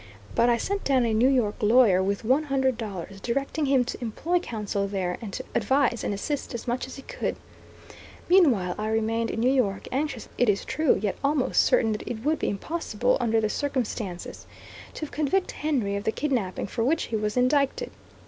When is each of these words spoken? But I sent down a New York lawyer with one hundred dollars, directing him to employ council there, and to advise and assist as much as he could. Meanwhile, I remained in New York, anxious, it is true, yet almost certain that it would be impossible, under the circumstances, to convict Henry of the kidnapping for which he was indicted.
But 0.33 0.49
I 0.49 0.57
sent 0.57 0.83
down 0.83 1.05
a 1.05 1.13
New 1.13 1.27
York 1.29 1.57
lawyer 1.61 2.01
with 2.01 2.25
one 2.25 2.45
hundred 2.45 2.75
dollars, 2.75 3.21
directing 3.21 3.67
him 3.67 3.85
to 3.85 3.99
employ 4.01 4.39
council 4.39 4.87
there, 4.87 5.19
and 5.21 5.31
to 5.31 5.43
advise 5.53 6.03
and 6.03 6.11
assist 6.11 6.55
as 6.55 6.67
much 6.67 6.87
as 6.87 6.95
he 6.95 7.03
could. 7.03 7.35
Meanwhile, 8.27 8.73
I 8.79 8.87
remained 8.89 9.29
in 9.29 9.39
New 9.41 9.53
York, 9.53 9.87
anxious, 9.91 10.27
it 10.39 10.49
is 10.49 10.65
true, 10.65 10.97
yet 10.99 11.17
almost 11.23 11.61
certain 11.61 11.91
that 11.91 12.07
it 12.07 12.23
would 12.25 12.39
be 12.39 12.49
impossible, 12.49 13.15
under 13.19 13.39
the 13.39 13.47
circumstances, 13.47 14.47
to 14.95 15.05
convict 15.05 15.51
Henry 15.51 15.95
of 15.95 16.05
the 16.05 16.11
kidnapping 16.11 16.65
for 16.65 16.83
which 16.83 17.03
he 17.03 17.15
was 17.15 17.37
indicted. 17.37 17.91